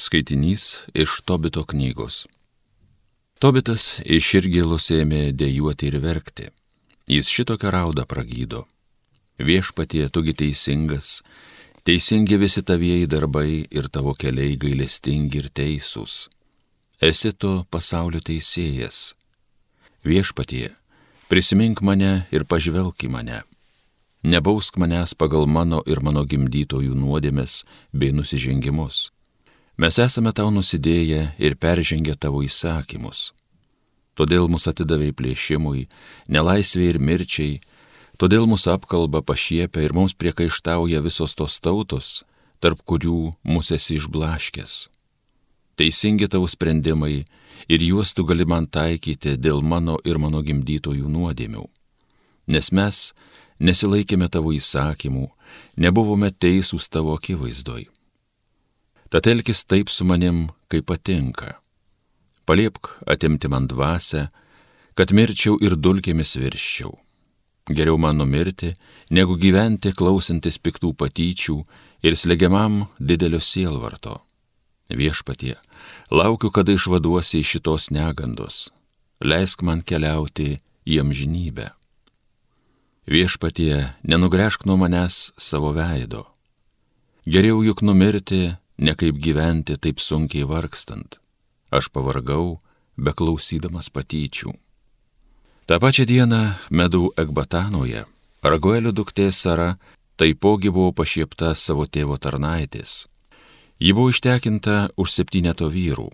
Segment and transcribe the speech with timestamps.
[0.00, 2.22] Skaitinys iš Tobito knygos.
[3.36, 6.46] Tobitas iš širgėlos ėmė dėjuoti ir verkti.
[7.04, 8.62] Jis šitokią raudą pragydo.
[9.36, 11.20] Viešpatie, tugi teisingas,
[11.84, 16.16] teisingi visi tavieji darbai ir tavo keliai gailestingi ir teisūs.
[17.10, 19.12] Esi tu pasaulio teisėjas.
[20.08, 20.70] Viešpatie,
[21.28, 23.44] prisimink mane ir pažvelk į mane.
[24.24, 29.10] Nebausk manęs pagal mano ir mano gimdytojų nuodėmes bei nusižengimus
[29.80, 33.30] Mes esame tau nusidėję ir peržengę tavo įsakymus.
[34.12, 35.86] Todėl mus atidavai plėšimui,
[36.28, 37.54] nelaisvė ir mirčiai,
[38.20, 42.08] todėl mus apkalba pašiepia ir mums priekaištauja visos tos tautos,
[42.60, 44.74] tarp kurių mus esi išblaškęs.
[45.80, 47.22] Teisingi tavo sprendimai
[47.64, 51.64] ir juos tu gali man taikyti dėl mano ir mano gimdytojų nuodėmių.
[52.52, 53.00] Nes mes
[53.56, 55.24] nesilaikėme tavo įsakymų,
[55.80, 57.88] nebuvome teisūs tavo akivaizdoj.
[59.10, 61.56] Tad elkis taip su manim, kaip patinka.
[62.46, 64.28] Paliepk atimti man dvasę,
[64.94, 66.92] kad mirčiau ir dulkėmis virščiau.
[67.70, 68.72] Geriau man numirti,
[69.10, 71.56] negu gyventi klausantis piktų patyčių
[72.06, 74.20] ir slegiamam didelio sielvarto.
[74.90, 75.54] Viešpatie,
[76.10, 78.70] laukiu, kada išvaduosi iš šitos negandos.
[79.22, 81.70] Leisk man keliauti į amžinybę.
[83.10, 86.26] Viešpatie, nenugręžk nuo manęs savo veido.
[87.26, 91.20] Geriau juk numirti, ne kaip gyventi taip sunkiai vargstant.
[91.70, 92.58] Aš pavargau,
[92.96, 94.54] beklausydamas patyčių.
[95.68, 98.06] Ta pačia diena medų Ekbatanoje
[98.42, 99.76] Raguelio duktė Sara
[100.16, 103.04] taipogi buvo pašiepta savo tėvo tarnaitės.
[103.80, 106.08] Ji buvo ištekinta už septyneto vyrų.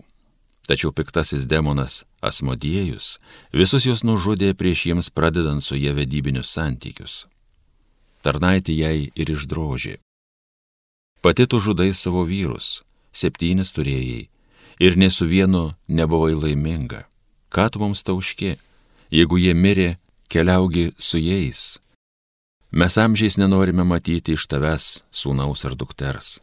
[0.67, 3.17] Tačiau piktasis demonas Asmodiejus
[3.55, 7.25] visus juos nužudė prieš jiems pradedant su jie vedybinius santykius.
[8.23, 9.95] Tarnaitė jai ir išdrožė.
[11.27, 14.29] Pati tu žudai savo vyrus, septynis turėjai,
[14.79, 17.01] ir ne su vienu nebuvai laiminga.
[17.51, 18.53] Ką tu mums tauški,
[19.11, 19.89] jeigu jie mirė,
[20.31, 21.81] keliaugi su jais.
[22.71, 26.37] Mes amžiais nenorime matyti iš tavęs sūnaus ar dukters.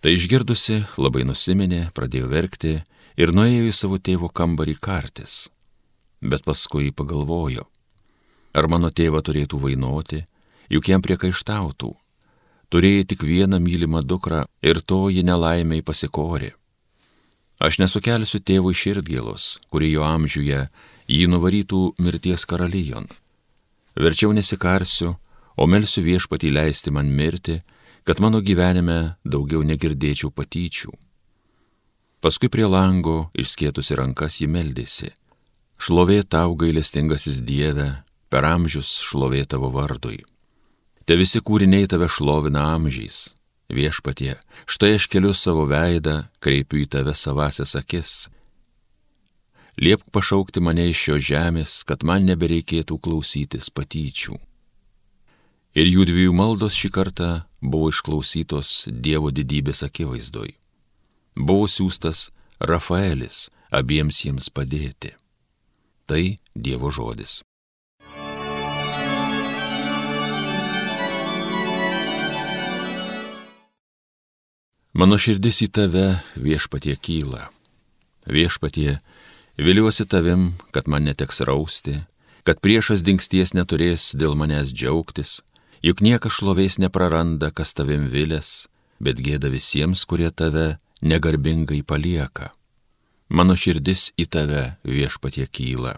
[0.00, 2.74] Tai išgirdusi, labai nusiminė, pradėjo verkti
[3.20, 5.50] ir nuėjo į savo tėvo kambarį kartis.
[6.24, 7.68] Bet paskui pagalvojo,
[8.56, 10.24] ar mano tėvą turėtų vainuoti,
[10.72, 11.92] juk jam priekaištautų
[12.72, 16.52] turėjai tik vieną mylimą dukrą ir toji nelaimiai pasikorė.
[17.58, 20.60] Aš nesukelsiu tėvui širdgėlos, kuri jo amžiuje
[21.10, 23.08] jį nuvarytų mirties karalijon.
[23.98, 25.16] Verčiau nesikarsiu,
[25.58, 27.58] o melsiu viešpatį leisti man mirti,
[28.06, 30.92] kad mano gyvenime daugiau negirdėčiau patyčių.
[32.22, 35.10] Paskui prie lango išskėtusi rankas jį meldėsi.
[35.78, 37.90] Šlovė tau gailestingasis Dieve,
[38.30, 40.22] per amžius šlovė tavo vardui.
[41.08, 43.30] Te visi kūriniai tave šlovina amžiais.
[43.72, 44.34] Viešpatie,
[44.68, 48.10] štai aš keliu savo veidą, kreipiu į tave savasias akis.
[49.80, 54.36] Liepk pašaukti mane iš šio žemės, kad man nebereikėtų klausytis patyčių.
[55.80, 57.32] Ir jų dviejų maldos šį kartą
[57.64, 60.52] buvo išklausytos Dievo didybės akivaizdoj.
[61.40, 62.28] Buvo siūstas
[62.60, 65.16] Rafaelis abiems jiems padėti.
[66.04, 67.40] Tai Dievo žodis.
[74.98, 77.44] Mano širdis į tave viešpatie kyla.
[78.26, 78.96] Viešpatie,
[79.54, 82.00] viliuosi tavim, kad man neteks rausti,
[82.42, 85.44] kad priešas dingsties neturės dėl manęs džiaugtis,
[85.86, 88.66] juk niekas šlovės nepraranda, kas tavim vilės,
[88.98, 92.50] bet gėda visiems, kurie tave negarbingai palieka.
[93.30, 95.94] Mano širdis į tave viešpatie kyla.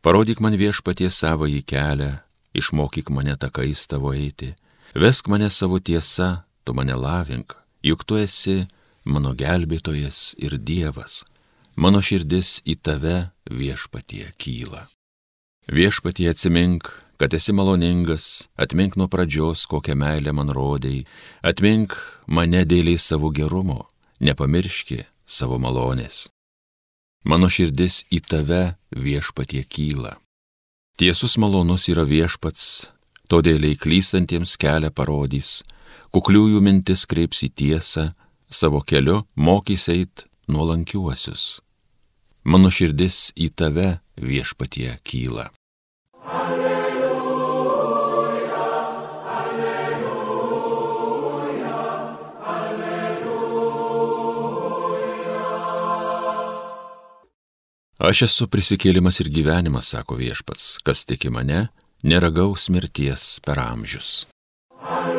[0.00, 2.14] Parodyk man viešpatie savo į kelią,
[2.56, 4.54] išmokyk mane takais tavo eiti,
[4.96, 8.64] vesk mane savo tiesa, tu mane lavink juk tu esi
[9.04, 11.24] mano gelbėtojas ir Dievas,
[11.76, 13.16] mano širdis į tave
[13.50, 14.86] viešpatie kyla.
[15.66, 16.86] Viešpatie atsimink,
[17.18, 21.06] kad esi maloningas, atmink nuo pradžios, kokią meilę man rodėjai,
[21.42, 23.86] atmink mane dėliai savo gerumo,
[24.20, 26.28] nepamirški savo malonės.
[27.26, 30.14] Mano širdis į tave viešpatie kyla.
[30.96, 32.92] Tiesus malonus yra viešpats,
[33.26, 35.64] todėl įklystantiems kelią parodys,
[36.14, 38.10] kukliųjų mintis kreips į tiesą,
[38.48, 41.60] savo keliu mokys eit nuolankiuosius.
[42.46, 45.50] Mano širdis į tave viešpatie kyla.
[46.26, 47.10] Alleluja,
[49.40, 50.60] alleluja,
[52.54, 53.34] alleluja.
[57.98, 61.68] Aš esu prisikėlimas ir gyvenimas, sako viešpats, kas tiki mane,
[62.06, 64.28] neragaus mirties per amžius.
[64.86, 65.15] Alleluja.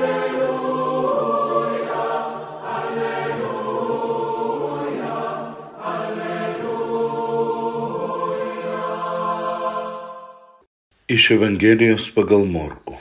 [11.09, 12.97] Iš Evangelijos pagal Morku.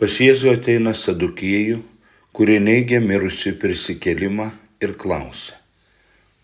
[0.00, 1.82] Pas Jėzų ateina sadukėjų,
[2.32, 4.46] kurie neigia mirusių prisikelimą
[4.80, 5.58] ir klausia.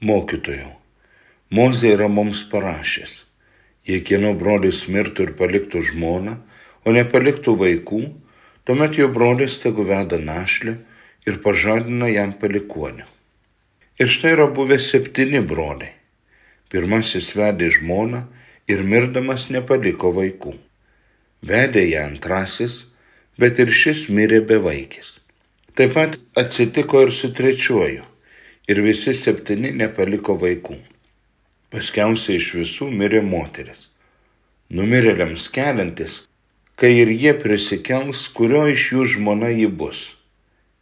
[0.05, 0.69] Mokytojau,
[1.49, 3.15] Mozė yra mums parašęs,
[3.89, 6.37] jei kieno brolis mirtų ir paliktų žmoną,
[6.85, 8.05] o nepaliktų vaikų,
[8.69, 10.77] tuomet jo brolis tegu veda našlę
[11.25, 13.09] ir pažadina jam palikuonių.
[13.97, 15.95] Ir štai yra buvę septyni broliai.
[16.69, 18.27] Pirmasis vedė žmoną,
[18.71, 20.55] ir mirdamas nepaliko vaikų.
[21.45, 22.85] Vedė ją antrasis,
[23.41, 25.19] bet ir šis mirė be vaikis.
[25.75, 28.05] Taip pat atsitiko ir su trečiuoju,
[28.71, 30.79] ir visi septyni nepaliko vaikų.
[31.75, 33.89] Paskiausiai iš visų mirė moteris.
[34.71, 36.23] Numirėliams keliantis,
[36.79, 40.13] kai ir jie prisikels, kurio iš jų žmona ji bus.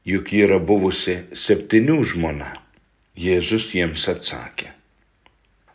[0.06, 2.52] Juk ji yra buvusi septynių žmona.
[3.19, 4.70] Jėzus jiems atsakė.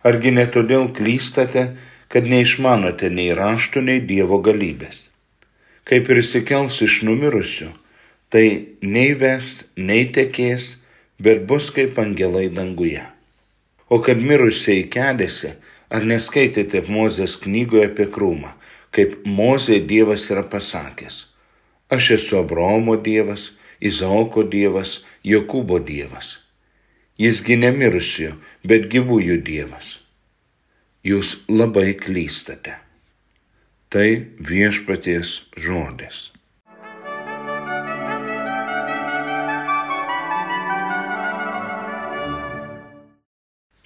[0.08, 1.68] Argi ne todėl klystate,
[2.12, 5.08] kad neišmanote nei raštų, nei Dievo galybės.
[5.88, 7.70] Kai prisikels iš numirusių,
[8.32, 8.46] tai
[8.84, 10.78] nei ves, nei tekės,
[11.20, 13.04] bet bus kaip angelai danguje.
[13.90, 15.54] O kad mirusiai keliasi,
[15.90, 18.52] ar neskaitėte Mozės knygoje apie krūmą,
[18.92, 21.22] kaip Mozė Dievas yra pasakęs.
[21.92, 26.40] Aš esu Abraomo Dievas, Izaoko Dievas, Jokūbo Dievas.
[27.18, 28.34] Jisgi nemirusių,
[28.68, 29.96] bet gyvųjų Dievas
[31.08, 32.76] jūs labai klystate.
[33.88, 34.08] Tai
[34.44, 36.32] viešpaties žodis.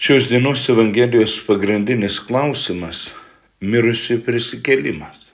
[0.02, 3.12] Šios dienos Evangelijos pagrindinis klausimas-
[3.72, 5.28] mirusių prisikelimas.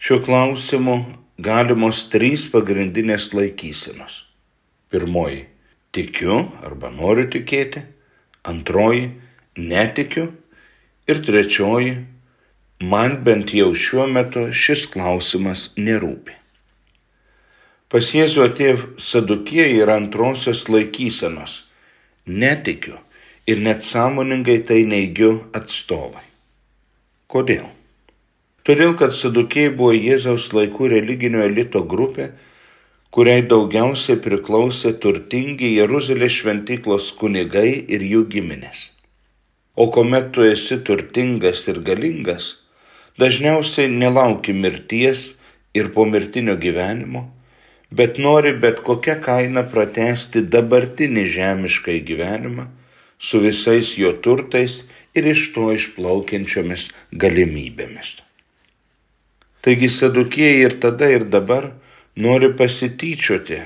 [0.00, 0.94] Šiuo klausimu
[1.36, 4.24] galimos trys pagrindinės laikysenos.
[4.90, 5.44] Pirmoji-
[5.92, 7.82] tikiu arba noriu tikėti.
[8.42, 9.10] Antroji-
[9.72, 10.32] netikiu
[11.08, 11.94] Ir trečioji,
[12.92, 16.36] man bent jau šiuo metu šis klausimas nerūpi.
[17.90, 21.64] Pas Jėzų atėjo sadukieji ir antrosios laikysenos.
[22.26, 23.00] Netikiu
[23.50, 26.22] ir net sąmoningai tai neigiu atstovai.
[27.26, 27.66] Kodėl?
[28.62, 32.28] Todėl, kad sadukėjai buvo Jėzaus laikų religinio elito grupė,
[33.10, 38.90] kuriai daugiausiai priklausė turtingi Jeruzalės šventyklos kunigai ir jų giminės.
[39.80, 42.46] O kuomet tu esi turtingas ir galingas,
[43.20, 45.22] dažniausiai nelauki mirties
[45.78, 47.22] ir pomirtinio gyvenimo,
[47.98, 52.66] bet nori bet kokią kainą pratesti dabartinį žemišką gyvenimą
[53.28, 54.82] su visais jo turtais
[55.16, 56.90] ir iš to išplaukiančiomis
[57.24, 58.18] galimybėmis.
[59.64, 61.72] Taigi sadukėjai ir tada ir dabar
[62.16, 63.60] nori pasityčioti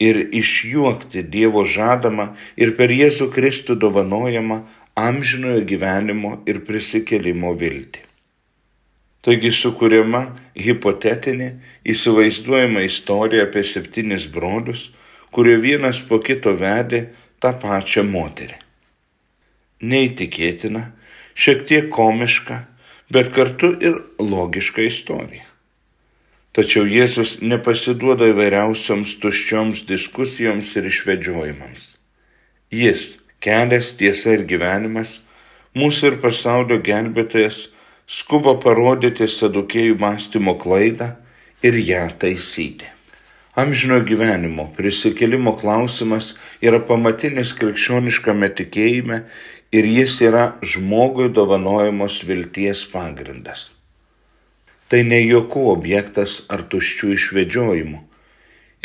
[0.00, 4.62] ir išjuokti Dievo žadamą ir per Jėzų Kristų dovanojamą
[5.08, 8.06] amžinojo gyvenimo ir prisikelimo viltį.
[9.20, 10.22] Taigi sukūrima
[10.56, 11.50] hipotetinė,
[11.92, 14.86] įsivaizduojama istorija apie septynis brolius,
[15.30, 17.02] kurie vienas po kito vedė
[17.40, 18.56] tą pačią moterį.
[19.84, 20.86] Neįtikėtina,
[21.36, 22.64] šiek tiek komiška,
[23.12, 25.44] bet kartu ir logiška istorija.
[26.56, 31.92] Tačiau Jėzus nepasiduoda įvairiausioms tuščioms diskusijoms ir išvedžiojimams.
[32.74, 35.18] Jis kelias, tiesa ir gyvenimas,
[35.76, 37.66] mūsų ir pasaulio gelbėtojas
[38.10, 41.14] skuba parodyti sadukėjų mąstymo klaidą
[41.62, 42.88] ir ją taisyti.
[43.58, 49.24] Amžino gyvenimo prisikėlimo klausimas yra pamatinis krikščioniškame tikėjime
[49.74, 53.72] ir jis yra žmogui dovanojamos vilties pagrindas.
[54.90, 58.00] Tai ne jokų objektas ar tuščių išvedžiojimų.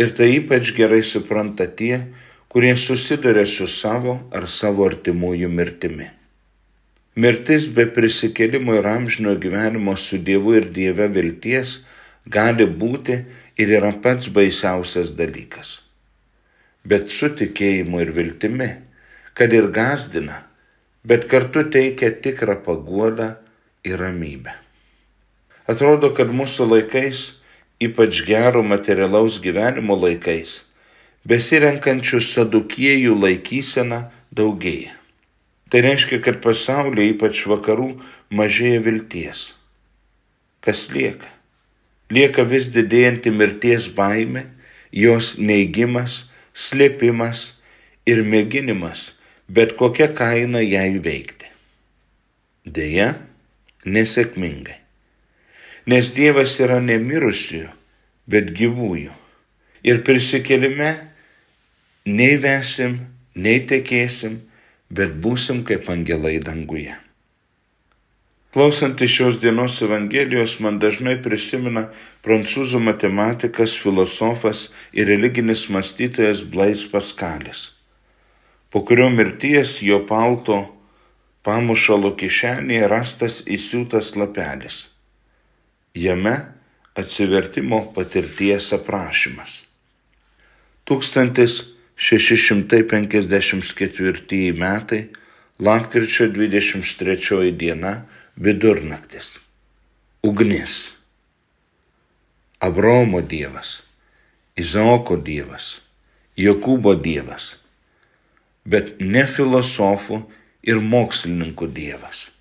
[0.02, 2.25] Ir tai ypač gerai supranta tie, kurie
[2.76, 6.06] susiduria su savo ar savo artimųjų mirtimi.
[7.16, 11.86] Mirtis be prisikėlimo ir amžino gyvenimo su Dievu ir Dieve vilties
[12.26, 13.26] gali būti
[13.60, 15.82] ir yra pats baisiausias dalykas.
[16.88, 18.70] Bet su tikėjimu ir viltimi,
[19.34, 20.46] kad ir gazdina,
[21.04, 23.36] bet kartu teikia tikrą paguodą
[23.84, 24.54] ir ramybę.
[25.68, 27.42] Atrodo, kad mūsų laikais,
[27.84, 30.62] ypač gero materialaus gyvenimo laikais,
[31.30, 34.06] besirenkančių sadukiejų laikysena
[34.36, 34.94] daugėja.
[35.70, 37.90] Tai reiškia, kad pasaulyje, ypač vakarų,
[38.30, 39.48] mažėja vilties.
[40.62, 41.30] Kas lieka?
[42.14, 44.46] Lieka vis didėjanti mirties baime,
[44.94, 47.56] jos neigimas, slėpimas
[48.06, 49.16] ir mėginimas
[49.48, 51.50] bet kokią kainą ją įveikti.
[52.66, 53.14] Deja,
[53.86, 54.80] nesėkmingai.
[55.86, 57.70] Nes Dievas yra nemirusiųjų,
[58.26, 59.14] bet gyvųjų.
[59.86, 60.96] Ir prisikelime
[62.06, 63.00] nei vesim,
[63.36, 64.40] nei tekėsim,
[64.90, 66.94] bet būsim kaip angelai danguje.
[68.56, 71.90] Klausant iš šios dienos Evangelijos, man dažnai prisimena
[72.24, 77.74] prancūzų matematikas, filosofas ir religinis mąstytojas Blais Paskalis,
[78.72, 80.62] po kurio mirties jo palto
[81.44, 84.86] pamušalo kišenėje rastas įsiūtas lapelis.
[85.92, 86.38] Jame
[86.96, 89.66] atsivertimo patirties aprašymas.
[91.96, 95.08] 1654 metai,
[95.60, 99.40] lapkričio 23 diena, vidurnaktis.
[100.24, 100.92] Ugnis.
[102.60, 103.84] Abromo dievas,
[104.56, 105.82] Izaoko dievas,
[106.40, 107.56] Jokūbo dievas,
[108.66, 110.24] bet ne filosofų
[110.66, 112.32] ir mokslininkų dievas.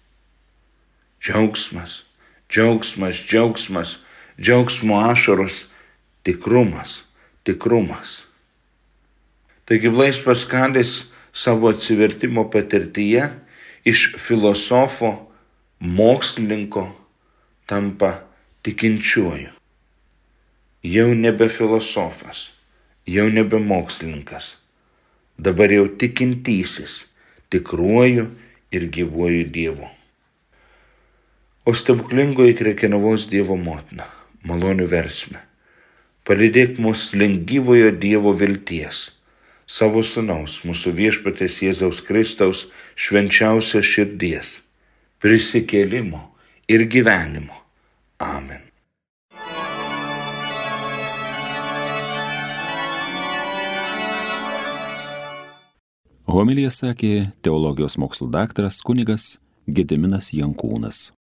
[1.23, 2.05] Džiaugsmas,
[2.49, 3.99] džiaugsmas, džiaugsmas,
[4.41, 5.67] džiaugsmo ašaros,
[6.25, 7.05] tikrumas,
[7.45, 8.25] tikrumas.
[9.65, 13.29] Taigi Blais Paskalis savo atsivertimo patirtyje
[13.85, 15.15] iš filosofo,
[15.81, 16.85] mokslininko
[17.67, 18.13] tampa
[18.63, 19.49] tikinčiuoju.
[20.85, 22.51] Jau nebe filosofas,
[23.07, 24.57] jau nebe mokslininkas,
[25.39, 27.07] dabar jau tikintysis
[27.49, 28.29] tikruoju
[28.71, 29.89] ir gyvuoju Dievu.
[31.65, 34.05] O stebuklingoji Krekenavos Dievo motina,
[34.45, 35.41] malonių versme,
[36.29, 39.07] palidėk mus link gyvojo Dievo vilties,
[39.67, 42.67] savo sunaus, mūsų viešpatės Jėzaus Kristaus
[42.97, 44.59] švenčiausios širdies,
[45.23, 46.23] prisikėlimo
[46.69, 47.57] ir gyvenimo.
[48.23, 48.63] Amen.
[56.35, 59.37] Homilija sakė teologijos mokslų daktaras kunigas
[59.71, 61.13] Gediminas Jankūnas.